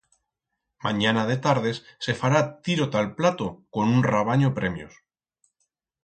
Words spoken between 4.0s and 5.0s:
rabanyo premios.